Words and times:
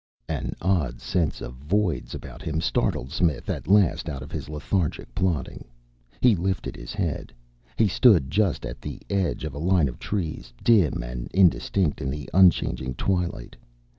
An 0.27 0.55
odd 0.63 0.99
sense 0.99 1.41
of 1.41 1.53
voids 1.57 2.15
about 2.15 2.41
him 2.41 2.59
startled 2.59 3.11
Smith 3.11 3.51
at 3.51 3.67
last 3.67 4.09
out 4.09 4.23
of 4.23 4.31
his 4.31 4.49
lethargic 4.49 5.13
plodding. 5.13 5.63
He 6.21 6.35
lifted 6.35 6.75
his 6.75 6.91
head. 6.91 7.31
He 7.77 7.87
stood 7.87 8.31
just 8.31 8.65
at 8.65 8.81
the 8.81 8.99
edge 9.11 9.43
of 9.43 9.53
a 9.53 9.59
line 9.59 9.87
of 9.87 9.99
trees, 9.99 10.53
dim 10.63 11.03
and 11.03 11.29
indistinct 11.35 12.01
in 12.01 12.09
the 12.09 12.27
unchanging 12.33 12.95
twilight. 12.95 13.55